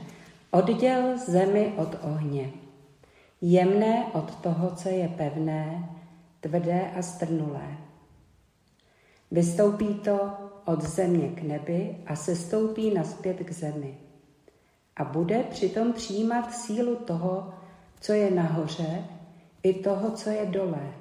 odděl 0.52 1.18
zemi 1.18 1.74
od 1.78 1.96
ohně. 2.02 2.52
Jemné 3.42 4.06
od 4.14 4.36
toho, 4.36 4.76
co 4.76 4.90
je 4.90 5.08
pevné, 5.08 5.90
tvrdé 6.40 6.92
a 7.00 7.02
strnulé. 7.02 7.78
Vystoupí 9.32 9.94
to 9.94 10.32
od 10.66 10.82
země 10.82 11.30
k 11.30 11.42
nebi 11.42 11.98
a 12.08 12.16
se 12.16 12.36
stoupí 12.36 12.94
naspět 12.94 13.38
k 13.38 13.52
zemi. 13.52 13.98
A 14.96 15.04
bude 15.04 15.44
přitom 15.44 15.94
přijímat 15.94 16.54
sílu 16.54 16.96
toho, 16.96 17.54
co 18.00 18.14
je 18.14 18.32
nahoře, 18.32 19.04
i 19.64 19.74
toho, 19.74 20.12
co 20.12 20.30
je 20.30 20.46
dole. 20.46 20.94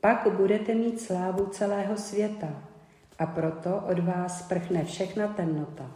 Pak 0.00 0.28
budete 0.36 0.74
mít 0.74 1.00
slávu 1.00 1.46
celého 1.46 1.96
světa 1.96 2.62
a 3.18 3.26
proto 3.26 3.82
od 3.90 3.98
vás 3.98 4.42
prchne 4.42 4.84
všechna 4.84 5.28
temnota. 5.28 5.90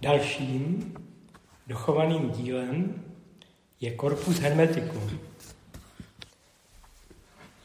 Dalším 0.00 0.94
dochovaným 1.66 2.30
dílem 2.30 3.04
je 3.80 3.96
Corpus 3.96 4.38
Hermeticum. 4.38 5.29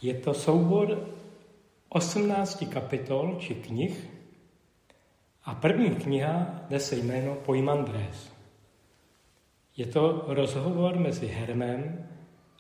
Je 0.06 0.14
to 0.14 0.34
soubor 0.38 1.02
18 1.90 2.70
kapitol 2.70 3.42
či 3.42 3.58
knih 3.58 4.10
a 5.44 5.56
první 5.56 5.96
kniha 5.96 6.62
nese 6.70 6.96
jméno 6.96 7.36
Poimandres. 7.36 8.30
Je 9.78 9.86
to 9.86 10.26
rozhovor 10.28 11.00
mezi 11.00 11.28
Hermem 11.28 12.06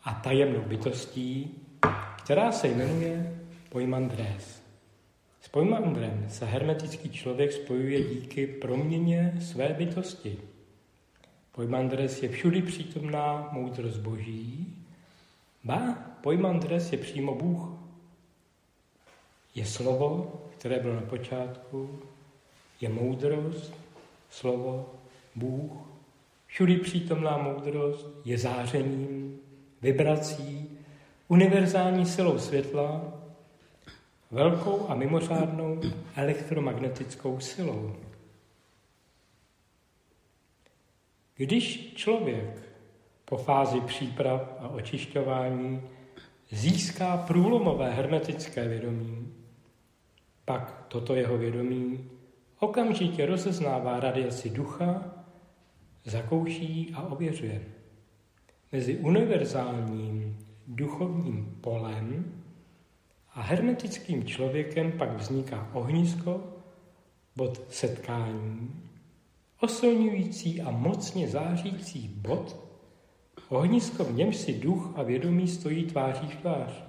a 0.03 0.13
tajemnou 0.13 0.61
bytostí, 0.61 1.61
která 2.17 2.51
se 2.51 2.67
jmenuje 2.67 3.39
Poimandres. 3.69 4.61
S 5.41 5.47
Poimandrem 5.47 6.25
se 6.29 6.45
hermetický 6.45 7.09
člověk 7.09 7.51
spojuje 7.51 8.03
díky 8.03 8.47
proměně 8.47 9.37
své 9.41 9.69
bytosti. 9.69 10.37
Poimandres 11.51 12.23
je 12.23 12.29
všudy 12.29 12.61
přítomná 12.61 13.49
moudrost 13.51 13.97
boží, 13.97 14.84
ba 15.65 15.98
Poimandres 16.22 16.91
je 16.91 16.98
přímo 16.98 17.36
Bůh. 17.36 17.69
Je 19.55 19.65
slovo, 19.65 20.34
které 20.57 20.79
bylo 20.79 20.95
na 20.95 21.01
počátku, 21.01 22.00
je 22.81 22.89
moudrost, 22.89 23.74
slovo, 24.29 24.93
Bůh, 25.36 25.72
všudy 26.48 26.77
přítomná 26.77 27.38
moudrost 27.38 28.07
je 28.25 28.38
zářením, 28.38 29.39
vibrací, 29.81 30.69
univerzální 31.27 32.05
silou 32.05 32.39
světla, 32.39 33.13
velkou 34.31 34.89
a 34.89 34.95
mimořádnou 34.95 35.81
elektromagnetickou 36.15 37.39
silou. 37.39 37.95
Když 41.36 41.93
člověk 41.95 42.64
po 43.25 43.38
fázi 43.38 43.82
příprav 43.82 44.55
a 44.60 44.67
očišťování 44.70 45.82
získá 46.51 47.17
průlomové 47.17 47.91
hermetické 47.91 48.67
vědomí, 48.67 49.34
pak 50.46 50.85
toto 50.88 51.16
jeho 51.16 51.38
vědomí 51.38 52.09
okamžitě 52.59 53.25
rozeznává 53.25 54.00
radiaci 54.00 54.50
ducha, 54.50 55.16
zakouší 56.03 56.92
a 56.96 57.01
ověřuje. 57.01 57.61
Mezi 58.72 58.98
univerzálním 58.98 60.38
duchovním 60.68 61.57
polem 61.61 62.42
a 63.33 63.42
hermetickým 63.42 64.25
člověkem 64.25 64.92
pak 64.92 65.18
vzniká 65.18 65.70
ohnisko, 65.74 66.44
bod 67.35 67.61
setkání, 67.70 68.81
osilňující 69.61 70.61
a 70.61 70.72
mocně 70.72 71.27
zářící 71.27 72.07
bod, 72.07 72.64
ohnisko 73.50 74.03
v 74.03 74.14
němž 74.14 74.36
si 74.36 74.53
duch 74.53 74.94
a 74.96 75.03
vědomí 75.03 75.48
stojí 75.48 75.86
tváří 75.86 76.27
v 76.27 76.36
tvář. 76.36 76.84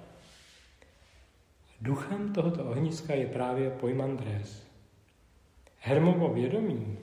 Duchem 1.81 2.33
tohoto 2.33 2.65
ohniska 2.65 3.13
je 3.13 3.27
právě 3.27 3.69
Poimandres. 3.69 4.63
Hermovo 5.79 6.33
vědomí 6.33 6.97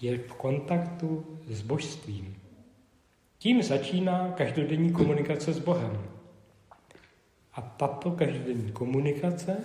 je 0.00 0.18
v 0.18 0.32
kontaktu 0.32 1.26
s 1.46 1.62
božstvím. 1.62 2.36
Tím 3.38 3.62
začíná 3.62 4.32
každodenní 4.32 4.92
komunikace 4.92 5.52
s 5.52 5.58
Bohem. 5.58 6.08
A 7.54 7.60
tato 7.60 8.10
každodenní 8.10 8.72
komunikace, 8.72 9.56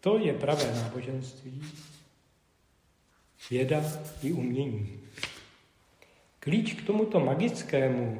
to 0.00 0.18
je 0.18 0.34
pravé 0.34 0.74
náboženství, 0.74 1.62
věda 3.50 3.82
i 4.22 4.32
umění. 4.32 5.01
Klíč 6.42 6.74
k 6.74 6.86
tomuto 6.86 7.20
magickému 7.20 8.18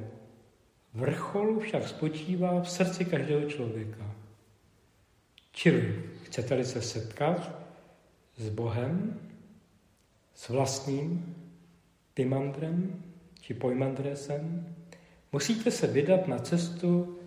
vrcholu 0.94 1.60
však 1.60 1.88
spočívá 1.88 2.62
v 2.62 2.70
srdci 2.70 3.04
každého 3.04 3.50
člověka. 3.50 4.14
Čili 5.52 6.02
chcete-li 6.22 6.64
se 6.64 6.82
setkat 6.82 7.50
s 8.36 8.48
Bohem, 8.48 9.20
s 10.34 10.48
vlastním 10.48 11.34
Timandrem 12.14 13.02
či 13.40 13.54
Pojmandresem, 13.54 14.74
musíte 15.32 15.70
se 15.70 15.86
vydat 15.86 16.28
na 16.28 16.38
cestu 16.38 17.18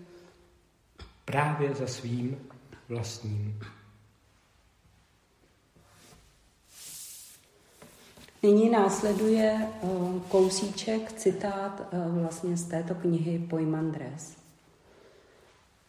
právě 1.24 1.74
za 1.74 1.86
svým 1.86 2.48
vlastním. 2.88 3.60
Nyní 8.46 8.70
následuje 8.70 9.58
eh, 9.60 9.88
kousíček, 10.28 11.12
citát 11.12 11.88
eh, 11.92 11.98
vlastně 12.08 12.56
z 12.56 12.64
této 12.64 12.94
knihy 12.94 13.38
Pojmandres. 13.38 14.36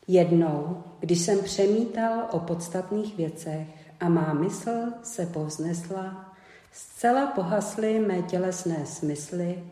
Jednou, 0.07 0.83
když 0.99 1.19
jsem 1.19 1.43
přemítal 1.43 2.27
o 2.31 2.39
podstatných 2.39 3.17
věcech 3.17 3.67
a 3.99 4.09
má 4.09 4.33
mysl 4.33 4.71
se 5.03 5.25
povznesla, 5.25 6.35
zcela 6.71 7.27
pohasly 7.27 7.99
mé 7.99 8.21
tělesné 8.21 8.85
smysly, 8.85 9.63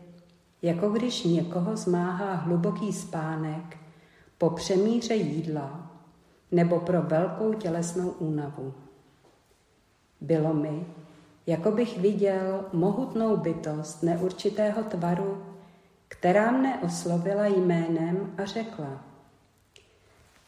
jako 0.62 0.90
když 0.90 1.24
někoho 1.24 1.76
zmáhá 1.76 2.34
hluboký 2.34 2.92
spánek 2.92 3.76
po 4.38 4.50
přemíře 4.50 5.14
jídla 5.14 5.90
nebo 6.52 6.80
pro 6.80 7.02
velkou 7.02 7.52
tělesnou 7.54 8.08
únavu. 8.08 8.74
Bylo 10.20 10.54
mi, 10.54 10.86
jako 11.46 11.70
bych 11.70 11.98
viděl 11.98 12.64
mohutnou 12.72 13.36
bytost 13.36 14.02
neurčitého 14.02 14.82
tvaru, 14.82 15.42
která 16.08 16.50
mne 16.50 16.78
oslovila 16.82 17.46
jménem 17.46 18.34
a 18.38 18.44
řekla, 18.44 19.04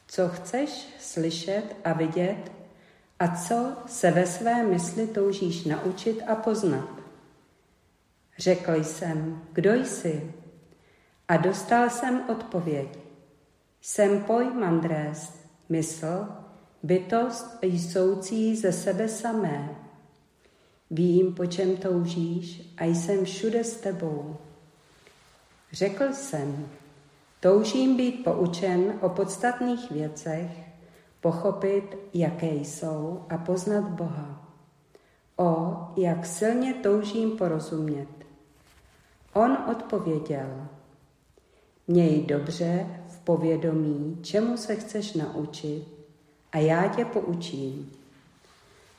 co 0.09 0.29
chceš 0.29 0.89
slyšet 0.99 1.77
a 1.85 1.93
vidět 1.93 2.53
a 3.19 3.37
co 3.37 3.73
se 3.87 4.11
ve 4.11 4.27
své 4.27 4.63
mysli 4.67 5.07
toužíš 5.07 5.65
naučit 5.65 6.23
a 6.27 6.35
poznat. 6.35 6.89
Řekl 8.39 8.85
jsem, 8.85 9.43
kdo 9.53 9.73
jsi? 9.73 10.35
A 11.29 11.37
dostal 11.37 11.91
jsem 11.91 12.23
odpověď. 12.31 12.99
Jsem 13.81 14.25
pojmandrést, 14.25 15.47
mysl, 15.69 16.27
bytost 16.83 17.59
jsoucí 17.63 18.57
ze 18.57 18.73
sebe 18.73 19.09
samé. 19.09 19.88
Vím, 20.91 21.35
po 21.35 21.47
čem 21.47 21.77
toužíš 21.77 22.73
a 22.77 22.85
jsem 22.85 23.25
všude 23.25 23.65
s 23.65 23.77
tebou. 23.77 24.37
Řekl 25.73 26.05
jsem, 26.13 26.69
toužím 27.41 27.97
být 27.97 28.25
poučen 28.25 28.99
o 29.01 29.09
podstatných 29.09 29.91
věcech, 29.91 30.51
pochopit, 31.21 31.97
jaké 32.15 32.55
jsou 32.55 33.25
a 33.29 33.39
poznat 33.39 33.85
Boha. 33.85 34.55
O, 35.37 35.77
jak 35.97 36.27
silně 36.27 36.75
toužím 36.75 37.31
porozumět. 37.31 38.09
On 39.33 39.59
odpověděl, 39.71 40.67
měj 41.89 42.27
dobře 42.27 42.87
v 43.09 43.19
povědomí, 43.19 44.19
čemu 44.23 44.57
se 44.57 44.77
chceš 44.77 45.13
naučit 45.13 45.85
a 46.53 46.59
já 46.59 46.89
tě 46.89 47.05
poučím. 47.05 47.98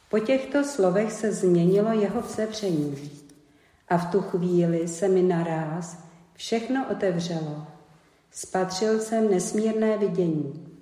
Po 0.10 0.19
těchto 0.19 0.63
slovech 0.63 1.12
se 1.12 1.32
změnilo 1.32 1.91
jeho 1.91 2.22
vzevření 2.22 3.12
a 3.88 3.98
v 3.98 4.12
tu 4.12 4.22
chvíli 4.22 4.88
se 4.88 5.08
mi 5.08 5.22
naráz 5.22 5.98
všechno 6.34 6.86
otevřelo 6.91 7.67
Spatřil 8.32 9.00
jsem 9.00 9.32
nesmírné 9.32 9.98
vidění. 9.98 10.76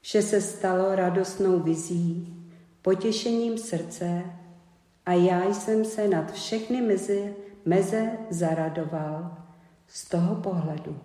Vše 0.00 0.22
se 0.22 0.40
stalo 0.40 0.94
radostnou 0.94 1.60
vizí, 1.60 2.34
potěšením 2.82 3.58
srdce 3.58 4.22
a 5.06 5.12
já 5.12 5.54
jsem 5.54 5.84
se 5.84 6.08
nad 6.08 6.32
všechny 6.32 6.80
mezi, 6.80 7.36
meze 7.64 8.10
zaradoval 8.30 9.36
z 9.88 10.08
toho 10.08 10.34
pohledu. 10.34 11.00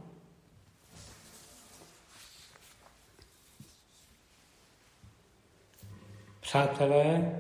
Přátelé, 6.42 7.40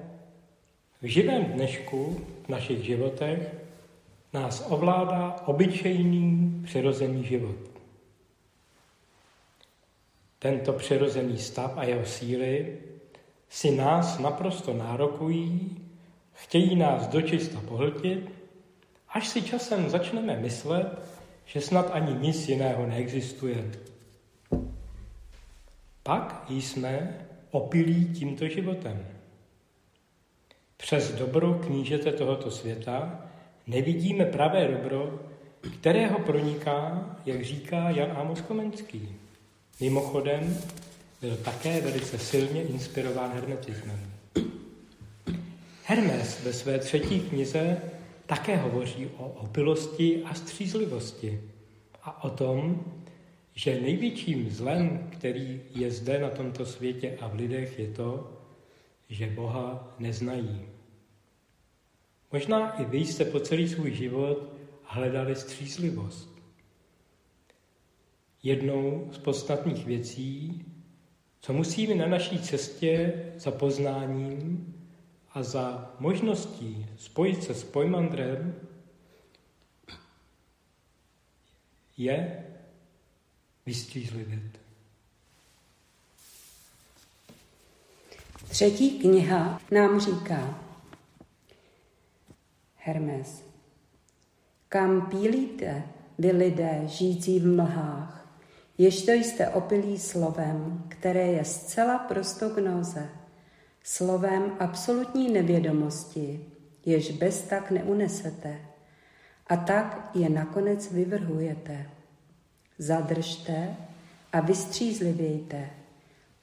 v 1.04 1.06
živém 1.06 1.46
dnešku 1.46 2.22
v 2.46 2.50
našich 2.50 2.84
životech 2.84 3.56
nás 4.34 4.66
ovládá 4.70 5.36
obyčejný 5.46 6.62
přirozený 6.63 7.24
život. 7.24 7.56
Tento 10.39 10.74
přirozený 10.74 11.38
stav 11.38 11.74
a 11.76 11.84
jeho 11.84 12.06
síly 12.06 12.78
si 13.50 13.72
nás 13.72 14.20
naprosto 14.20 14.74
nárokují, 14.74 15.78
chtějí 16.34 16.76
nás 16.76 17.08
dočista 17.08 17.60
pohltit, 17.68 18.30
až 19.10 19.28
si 19.28 19.42
časem 19.42 19.89
začneme 19.89 20.38
myslet, 20.39 21.00
že 21.46 21.62
snad 21.62 21.89
ani 21.92 22.13
nic 22.13 22.50
jiného 22.50 22.86
neexistuje. 22.86 23.72
Pak 26.04 26.46
jsme 26.50 27.18
opilí 27.52 28.13
tímto 28.13 28.48
životem. 28.48 29.12
Přes 30.84 31.12
dobro 31.12 31.54
knížete 31.54 32.12
tohoto 32.12 32.52
světa 32.52 33.22
nevidíme 33.67 34.26
pravé 34.26 34.67
dobro, 34.67 35.19
kterého 35.80 36.19
proniká, 36.19 37.10
jak 37.26 37.43
říká 37.43 37.89
Jan 37.89 38.12
Amos 38.12 38.41
Komenský. 38.41 39.10
Mimochodem 39.82 40.58
byl 41.22 41.38
také 41.38 41.82
velice 41.82 42.17
silně 42.17 42.63
inspirován 42.63 43.32
hermetismem. 43.34 44.00
Hermes 45.84 46.43
ve 46.43 46.54
své 46.54 46.80
třetí 46.80 47.19
knize 47.19 47.82
také 48.26 48.58
hovoří 48.58 49.10
o 49.17 49.26
opilosti 49.28 50.24
a 50.26 50.34
střízlivosti 50.34 51.41
a 52.04 52.24
o 52.24 52.30
tom, 52.30 52.86
že 53.56 53.82
největším 53.82 54.52
zlem, 54.52 55.10
který 55.12 55.62
je 55.76 55.91
zde 55.91 56.19
na 56.19 56.30
tomto 56.30 56.65
světě 56.65 57.17
a 57.22 57.28
v 57.28 57.36
lidech, 57.36 57.80
je 57.80 57.88
to, 57.88 58.32
že 59.10 59.28
Boha 59.28 59.96
neznají. 60.00 60.73
Možná 62.34 62.72
i 62.82 62.86
vy 62.86 62.98
jste 62.98 63.26
po 63.26 63.39
celý 63.39 63.69
svůj 63.69 63.91
život 63.96 64.54
hledali 64.84 65.36
střízlivost. 65.36 66.30
Jednou 68.43 69.10
z 69.12 69.17
podstatných 69.17 69.86
věcí, 69.86 70.65
co 71.41 71.54
musíme 71.54 71.96
na 71.96 72.08
naší 72.08 72.39
cestě 72.39 73.13
za 73.38 73.52
poznáním 73.52 74.74
a 75.32 75.43
za 75.43 75.96
možností 76.00 76.86
spojit 76.98 77.43
se 77.43 77.54
s 77.54 77.63
pojmandrem, 77.63 78.56
je 81.98 82.46
vystřízlivět. 83.65 84.60
Třetí 88.50 89.00
kniha 89.00 89.62
nám 89.72 90.00
říká, 90.00 90.73
Hermes. 92.86 93.43
Kam 94.69 95.02
pílíte, 95.02 95.84
vy 96.19 96.32
lidé, 96.32 96.82
žijící 96.86 97.39
v 97.39 97.56
mlhách, 97.56 98.38
to 98.78 99.12
jste 99.12 99.50
opilí 99.50 100.00
slovem, 100.00 100.84
které 100.88 101.28
je 101.28 101.46
zcela 101.46 101.98
prostognóze, 101.98 103.10
slovem 103.84 104.52
absolutní 104.60 105.32
nevědomosti, 105.32 106.46
jež 106.86 107.12
bez 107.12 107.41
tak 107.41 107.72
neunesete, 107.72 108.58
a 109.48 109.58
tak 109.58 110.10
je 110.13 110.30
nakonec 110.30 110.91
vyvrhujete. 110.91 111.89
Zadržte 112.78 113.76
a 114.34 114.39
vystřízlivějte. 114.39 115.69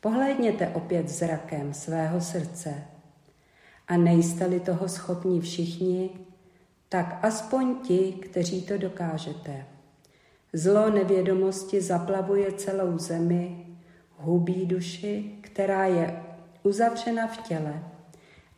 Pohlédněte 0.00 0.68
opět 0.68 1.08
zrakem 1.08 1.74
svého 1.74 2.20
srdce. 2.20 2.74
A 3.88 3.96
nejste-li 3.96 4.60
toho 4.60 4.88
schopni 4.88 5.40
všichni, 5.40 6.10
tak 6.92 7.18
aspoň 7.22 7.76
ti, 7.76 8.12
kteří 8.12 8.62
to 8.62 8.78
dokážete. 8.78 9.66
Zlo 10.52 10.90
nevědomosti 10.90 11.80
zaplavuje 11.80 12.52
celou 12.52 12.98
zemi, 12.98 13.66
hubí 14.16 14.66
duši, 14.66 15.38
která 15.40 15.86
je 15.86 16.22
uzavřena 16.62 17.26
v 17.26 17.36
těle 17.36 17.84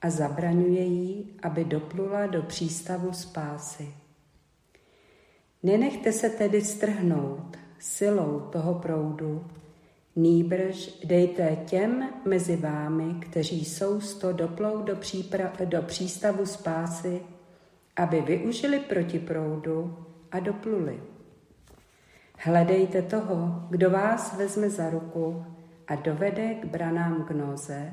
a 0.03 0.11
zabraňuje 0.11 0.83
jí, 0.83 1.37
aby 1.43 1.65
doplula 1.65 2.27
do 2.27 2.43
přístavu 2.43 3.13
spásy. 3.13 3.95
Nenechte 5.63 6.13
se 6.13 6.31
tedy 6.31 6.63
strhnout 6.63 7.57
silou 7.79 8.41
toho 8.41 8.75
proudu, 8.75 9.47
nýbrž 10.17 11.01
dejte 11.05 11.57
těm 11.67 12.09
mezi 12.25 12.57
vámi, 12.57 13.15
kteří 13.21 13.65
jsou 13.65 14.01
sto 14.01 14.33
doplou 14.33 14.83
do, 14.83 14.97
přípra- 14.97 15.67
do 15.67 15.83
přístavu 15.83 16.47
spásy, 16.47 17.21
aby 17.97 18.21
využili 18.21 18.79
proti 18.79 19.19
proudu 19.19 20.07
a 20.31 20.41
dopluli. 20.41 21.01
Hledejte 22.39 23.03
toho, 23.03 23.67
kdo 23.71 23.91
vás 23.91 24.37
vezme 24.39 24.71
za 24.71 24.91
ruku 24.91 25.45
a 25.87 25.95
dovede 25.95 26.55
k 26.55 26.65
branám 26.65 27.23
gnoze, 27.23 27.93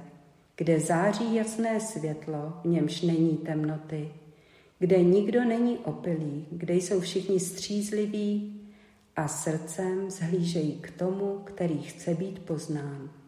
kde 0.55 0.79
září 0.79 1.35
jasné 1.35 1.79
světlo, 1.79 2.53
v 2.63 2.67
němž 2.67 3.01
není 3.01 3.37
temnoty, 3.37 4.11
kde 4.79 5.03
nikdo 5.03 5.45
není 5.45 5.77
opilý, 5.77 6.47
kde 6.51 6.73
jsou 6.73 6.99
všichni 6.99 7.39
střízliví 7.39 8.61
a 9.15 9.27
srdcem 9.27 10.09
zhlížejí 10.09 10.75
k 10.81 10.91
tomu, 10.91 11.41
který 11.43 11.81
chce 11.81 12.13
být 12.13 12.39
poznán. 12.39 13.18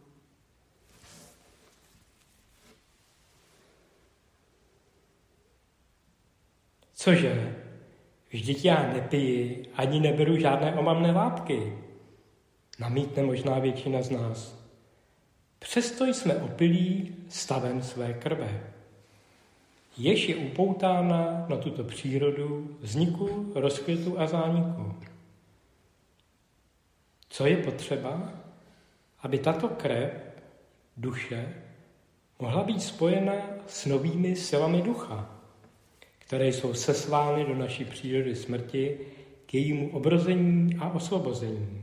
Cože? 7.02 7.56
Vždyť 8.30 8.66
já 8.66 8.94
nepiji, 8.94 9.66
ani 9.76 10.00
neberu 10.00 10.38
žádné 10.38 10.74
omamné 10.74 11.12
látky. 11.12 11.78
Namítne 12.80 13.24
možná 13.24 13.60
většina 13.60 14.02
z 14.02 14.10
nás. 14.10 14.66
Přesto 15.60 16.06
jsme 16.06 16.36
opilí 16.36 17.16
stavem 17.30 17.82
své 17.84 18.14
krve. 18.14 18.64
Jež 19.98 20.30
je 20.30 20.36
upoutána 20.36 21.46
na 21.50 21.58
tuto 21.58 21.84
přírodu 21.84 22.78
vzniku, 22.80 23.52
rozkvětu 23.56 24.20
a 24.20 24.28
zániku. 24.28 24.96
Co 27.30 27.46
je 27.46 27.58
potřeba? 27.58 28.34
Aby 29.20 29.40
tato 29.40 29.68
krev, 29.68 30.12
duše, 30.98 31.54
mohla 32.40 32.64
být 32.64 32.82
spojena 32.82 33.34
s 33.68 33.86
novými 33.86 34.36
silami 34.36 34.82
ducha 34.82 35.41
které 36.32 36.48
jsou 36.48 36.74
seslány 36.74 37.46
do 37.46 37.56
naší 37.56 37.86
přírody 37.86 38.36
smrti 38.36 38.98
k 39.46 39.54
jejímu 39.54 39.90
obrození 39.90 40.76
a 40.80 40.90
osvobození. 40.90 41.82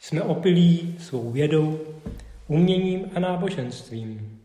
Jsme 0.00 0.22
opilí 0.22 0.96
svou 0.98 1.30
vědou, 1.30 1.80
uměním 2.48 3.10
a 3.14 3.20
náboženstvím, 3.20 4.40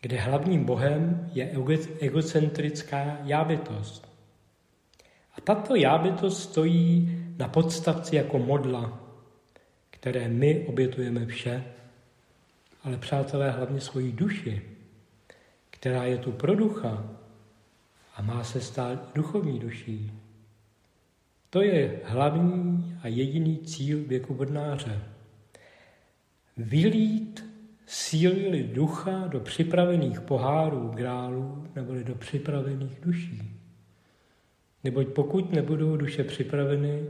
kde 0.00 0.20
hlavním 0.20 0.64
bohem 0.64 1.30
je 1.32 1.50
egocentrická 2.00 3.18
jábytost. 3.24 4.08
A 5.34 5.40
tato 5.40 5.74
jábytost 5.74 6.42
stojí 6.42 7.18
na 7.36 7.48
podstavci 7.48 8.16
jako 8.16 8.38
modla, 8.38 9.00
které 9.90 10.28
my 10.28 10.66
obětujeme 10.66 11.26
vše 11.26 11.75
ale 12.86 12.96
přátelé 12.98 13.50
hlavně 13.50 13.80
svoji 13.80 14.12
duši, 14.12 14.62
která 15.70 16.04
je 16.04 16.18
tu 16.18 16.32
pro 16.32 16.54
ducha 16.54 17.10
a 18.14 18.22
má 18.22 18.44
se 18.44 18.60
stát 18.60 19.14
duchovní 19.14 19.58
duší. 19.58 20.12
To 21.50 21.62
je 21.62 22.00
hlavní 22.04 22.98
a 23.02 23.08
jediný 23.08 23.58
cíl 23.58 24.04
věku 24.04 24.34
vodnáře. 24.34 25.02
Vylít 26.56 27.44
síly 27.86 28.62
ducha 28.62 29.26
do 29.26 29.40
připravených 29.40 30.20
pohárů 30.20 30.88
grálů 30.88 31.68
neboli 31.74 32.04
do 32.04 32.14
připravených 32.14 33.00
duší. 33.00 33.60
Neboť 34.84 35.08
pokud 35.08 35.52
nebudou 35.52 35.96
duše 35.96 36.24
připraveny, 36.24 37.06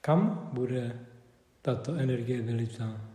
kam 0.00 0.50
bude 0.52 1.00
tato 1.62 1.94
energie 1.94 2.42
vylitá? 2.42 3.09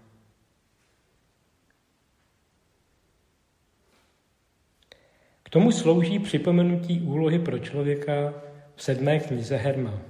Tomu 5.55 5.71
slouží 5.71 6.19
připomenutí 6.19 7.01
úlohy 7.01 7.39
pro 7.39 7.59
člověka 7.59 8.33
v 8.75 8.83
sedmé 8.83 9.19
knize 9.19 9.57
Herma. 9.57 10.01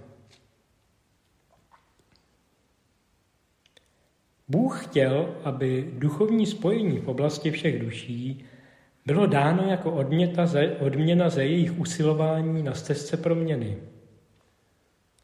Bůh 4.48 4.86
chtěl, 4.86 5.36
aby 5.44 5.92
duchovní 5.98 6.46
spojení 6.46 7.00
v 7.00 7.08
oblasti 7.08 7.52
všech 7.52 7.82
duší 7.82 8.46
bylo 9.06 9.26
dáno 9.26 9.64
jako 9.64 9.92
odměta 9.92 10.46
za, 10.46 10.60
odměna 10.80 11.30
za 11.30 11.42
jejich 11.42 11.80
usilování 11.80 12.64
na 12.64 12.74
stezce 12.74 13.18
proměny. 13.18 13.78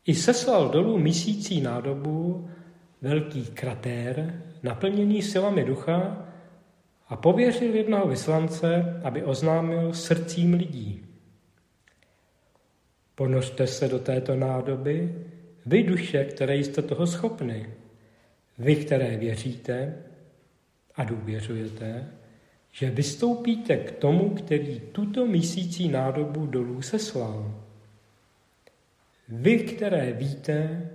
I 0.06 0.16
seslal 0.16 0.70
dolů 0.70 0.98
misící 0.98 1.62
nádobu 1.62 2.50
velký 3.02 3.46
kratér, 3.46 4.44
naplněný 4.64 5.22
silami 5.22 5.64
ducha, 5.64 6.28
a 7.12 7.16
pověřil 7.16 7.76
jednoho 7.76 8.08
vyslance, 8.08 9.00
aby 9.04 9.24
oznámil 9.24 9.94
srdcím 9.94 10.54
lidí. 10.54 11.06
Ponořte 13.16 13.68
se 13.68 13.88
do 13.88 14.00
této 14.00 14.36
nádoby, 14.36 15.16
vy 15.66 15.84
duše, 15.84 16.26
které 16.26 16.58
jste 16.58 16.82
toho 16.82 17.08
schopny, 17.08 17.70
vy, 18.58 18.76
které 18.76 19.18
věříte 19.18 19.96
a 20.96 21.04
důvěřujete, 21.04 22.08
že 22.72 22.90
vystoupíte 22.90 23.78
k 23.78 23.92
tomu, 23.92 24.30
který 24.30 24.80
tuto 24.80 25.26
mísící 25.26 25.88
nádobu 25.88 26.46
dolů 26.46 26.82
seslal. 26.82 27.62
Vy, 29.30 29.60
které 29.60 30.14
víte, 30.14 30.90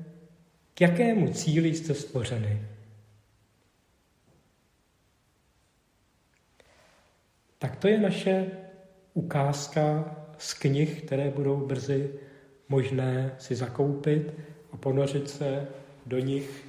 k 0.75 0.81
jakému 0.81 1.33
cíli 1.33 1.75
jste 1.75 1.95
stvořeni. 1.95 2.76
Tak 7.59 7.77
to 7.77 7.89
je 7.89 8.01
naše 8.01 8.51
ukázka 9.15 10.17
z 10.39 10.55
knih, 10.55 11.03
které 11.03 11.31
budou 11.31 11.57
brzy 11.57 12.11
možné 12.69 13.35
si 13.39 13.55
zakoupit 13.55 14.35
a 14.73 14.77
ponořit 14.77 15.31
se 15.31 15.69
do 16.07 16.19
nich 16.19 16.67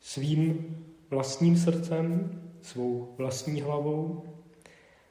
svým 0.00 0.76
vlastním 1.10 1.56
srdcem, 1.56 2.30
svou 2.62 3.14
vlastní 3.16 3.60
hlavou, 3.60 4.24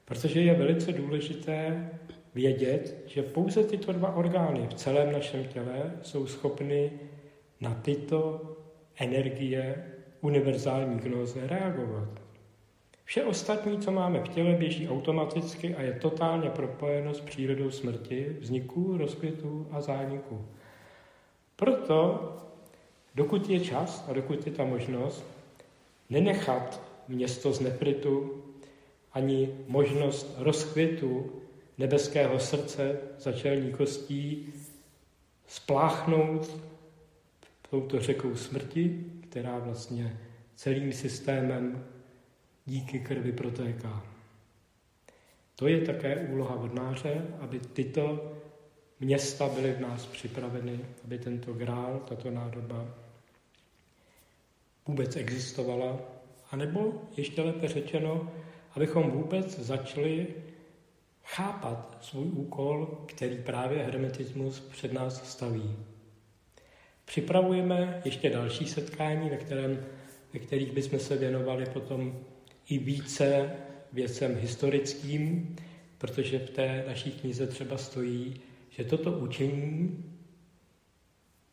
protože 0.06 0.42
je 0.42 0.54
velice 0.54 0.92
důležité 0.92 1.90
vědět, 2.36 3.04
že 3.08 3.24
pouze 3.24 3.64
tyto 3.64 3.92
dva 3.92 4.16
orgány 4.16 4.68
v 4.68 4.74
celém 4.74 5.12
našem 5.12 5.44
těle 5.46 5.92
jsou 6.02 6.28
schopny 6.28 6.92
na 7.62 7.74
tyto 7.74 8.42
energie 8.96 9.86
univerzální 10.22 11.00
gnóze 11.00 11.48
reagovat. 11.48 12.25
Vše 13.06 13.24
ostatní, 13.24 13.80
co 13.80 13.92
máme 13.92 14.20
v 14.20 14.28
těle, 14.28 14.54
běží 14.54 14.90
automaticky 14.90 15.76
a 15.76 15.82
je 15.82 15.94
totálně 15.94 16.50
propojeno 16.50 17.14
s 17.14 17.22
přírodou 17.22 17.72
smrti, 17.72 18.38
vzniku, 18.40 18.98
rozkvětu 18.98 19.68
a 19.72 19.82
zániku. 19.82 20.46
Proto, 21.56 22.32
dokud 23.16 23.50
je 23.50 23.60
čas 23.60 24.06
a 24.10 24.14
dokud 24.14 24.46
je 24.46 24.52
ta 24.52 24.66
možnost, 24.66 25.26
nenechat 26.10 26.82
město 27.08 27.54
z 27.54 27.60
nefritu 27.60 28.44
ani 29.14 29.50
možnost 29.68 30.36
rozkvětu 30.38 31.32
nebeského 31.78 32.40
srdce 32.40 33.00
začelní 33.20 33.72
kostí 33.72 34.54
spláchnout 35.48 36.58
touto 37.70 38.00
řekou 38.00 38.36
smrti, 38.36 39.06
která 39.30 39.60
vlastně 39.60 40.20
celým 40.56 40.94
systémem 40.94 41.86
díky 42.66 43.00
krvi 43.00 43.32
protéká. 43.32 44.04
To 45.56 45.68
je 45.68 45.82
také 45.82 46.16
úloha 46.16 46.56
vodnáře, 46.56 47.26
aby 47.40 47.60
tyto 47.60 48.34
města 49.00 49.50
byly 49.50 49.72
v 49.72 49.80
nás 49.80 50.06
připraveny, 50.06 50.80
aby 51.04 51.20
tento 51.20 51.54
grál, 51.54 52.00
tato 52.10 52.32
nádoba 52.32 52.86
vůbec 54.88 55.16
existovala, 55.16 56.00
anebo 56.52 57.02
ještě 57.18 57.42
lépe 57.42 57.68
řečeno, 57.68 58.32
abychom 58.72 59.12
vůbec 59.12 59.60
začali 59.60 60.28
chápat 61.24 61.98
svůj 62.02 62.26
úkol, 62.26 63.06
který 63.06 63.38
právě 63.38 63.84
hermetismus 63.84 64.60
před 64.60 64.94
nás 64.94 65.32
staví. 65.32 65.76
Připravujeme 67.06 68.02
ještě 68.06 68.30
další 68.30 68.68
setkání, 68.68 69.30
ve, 69.30 69.38
kterém, 69.38 69.86
ve 70.34 70.40
kterých 70.40 70.72
bychom 70.72 71.00
se 71.00 71.18
věnovali 71.18 71.66
potom 71.66 72.26
i 72.70 72.78
více 72.78 73.52
věcem 73.94 74.36
historickým, 74.36 75.56
protože 75.98 76.40
v 76.40 76.50
té 76.50 76.84
naší 76.88 77.12
knize 77.12 77.48
třeba 77.48 77.78
stojí, 77.78 78.42
že 78.70 78.84
toto 78.84 79.12
učení, 79.12 80.04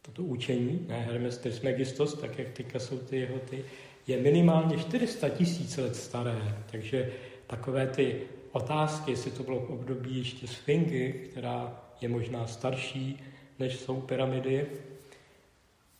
toto 0.02 0.22
učení, 0.22 0.86
ne 0.88 1.00
Hermes 1.00 1.38
Trismegistos, 1.38 2.14
tak 2.14 2.38
jak 2.38 2.48
teďka 2.48 2.78
jsou 2.78 2.98
ty 2.98 3.16
jeho 3.16 3.38
ty, 3.38 3.64
je 4.06 4.22
minimálně 4.22 4.78
400 4.78 5.28
tisíc 5.28 5.76
let 5.76 5.96
staré, 5.96 6.58
takže 6.70 7.12
takové 7.46 7.86
ty 7.86 8.20
otázky, 8.52 9.10
jestli 9.10 9.30
to 9.30 9.42
bylo 9.42 9.60
v 9.60 9.70
období 9.70 10.18
ještě 10.18 10.46
Sfingy, 10.46 11.12
která 11.12 11.82
je 12.00 12.08
možná 12.08 12.46
starší, 12.46 13.22
než 13.58 13.76
jsou 13.76 14.00
pyramidy, 14.00 14.66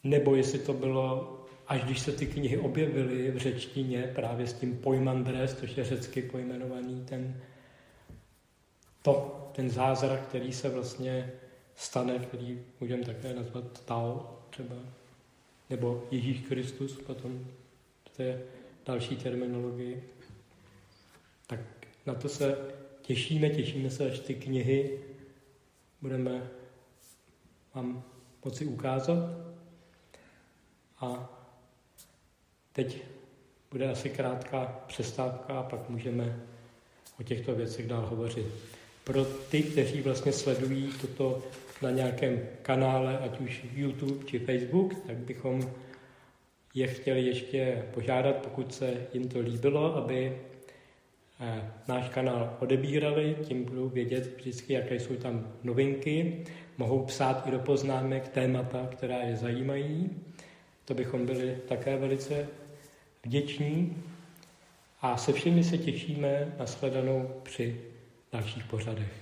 nebo 0.04 0.34
jestli 0.34 0.58
to 0.58 0.72
bylo 0.72 1.38
až 1.72 1.84
když 1.84 2.00
se 2.00 2.12
ty 2.12 2.26
knihy 2.26 2.58
objevily 2.58 3.30
v 3.30 3.38
řečtině 3.38 4.12
právě 4.14 4.46
s 4.46 4.52
tím 4.52 4.78
pojmandres, 4.78 5.54
což 5.54 5.76
je 5.76 5.84
řecky 5.84 6.22
pojmenovaný 6.22 7.04
ten, 7.04 7.40
to, 9.02 9.40
ten 9.54 9.70
zázrak, 9.70 10.20
který 10.20 10.52
se 10.52 10.68
vlastně 10.68 11.32
stane, 11.76 12.18
který 12.18 12.60
můžeme 12.80 13.04
také 13.04 13.34
nazvat 13.34 13.84
Tao 13.84 14.38
třeba, 14.50 14.74
nebo 15.70 16.04
Ježíš 16.10 16.40
Kristus 16.40 16.92
potom 16.92 17.46
v 18.04 18.16
té 18.16 18.42
další 18.86 19.16
terminologii. 19.16 20.08
Tak 21.46 21.60
na 22.06 22.14
to 22.14 22.28
se 22.28 22.58
těšíme, 23.02 23.50
těšíme 23.50 23.90
se, 23.90 24.10
až 24.10 24.18
ty 24.18 24.34
knihy 24.34 25.00
budeme 26.02 26.50
vám 27.74 28.04
moci 28.44 28.64
ukázat. 28.64 29.30
A 31.00 31.38
Teď 32.72 33.02
bude 33.70 33.90
asi 33.90 34.10
krátká 34.10 34.80
přestávka 34.86 35.58
a 35.58 35.62
pak 35.62 35.88
můžeme 35.88 36.40
o 37.20 37.22
těchto 37.22 37.54
věcech 37.54 37.86
dál 37.86 38.06
hovořit. 38.06 38.46
Pro 39.04 39.24
ty, 39.24 39.62
kteří 39.62 40.00
vlastně 40.00 40.32
sledují 40.32 40.92
toto 41.00 41.42
na 41.82 41.90
nějakém 41.90 42.40
kanále, 42.62 43.18
ať 43.18 43.40
už 43.40 43.64
YouTube 43.74 44.24
či 44.26 44.38
Facebook, 44.38 44.94
tak 45.06 45.16
bychom 45.16 45.70
je 46.74 46.86
chtěli 46.86 47.22
ještě 47.22 47.84
požádat, 47.94 48.36
pokud 48.36 48.74
se 48.74 49.06
jim 49.14 49.28
to 49.28 49.40
líbilo, 49.40 49.96
aby 49.96 50.38
eh, 51.40 51.72
náš 51.88 52.08
kanál 52.08 52.56
odebírali, 52.60 53.36
tím 53.42 53.64
budou 53.64 53.88
vědět 53.88 54.36
vždycky, 54.36 54.72
jaké 54.72 55.00
jsou 55.00 55.16
tam 55.16 55.52
novinky. 55.62 56.44
Mohou 56.78 57.04
psát 57.04 57.46
i 57.46 57.50
do 57.50 57.58
poznámek 57.58 58.28
témata, 58.28 58.88
která 58.90 59.16
je 59.16 59.36
zajímají. 59.36 60.10
To 60.84 60.94
bychom 60.94 61.26
byli 61.26 61.58
také 61.68 61.96
velice 61.96 62.48
vděční 63.24 63.96
a 65.00 65.16
se 65.16 65.32
všemi 65.32 65.64
se 65.64 65.78
těšíme 65.78 66.54
na 66.58 66.66
sledanou 66.66 67.40
při 67.42 67.80
dalších 68.32 68.64
pořadech. 68.64 69.21